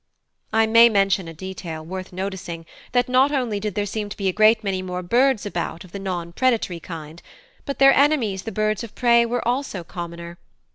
[0.51, 4.17] I may mention as a detail worth noticing that not only did there seem to
[4.17, 7.21] be a great many more birds about of the non predatory kinds,
[7.67, 10.39] but their enemies the birds of prey were also commoner.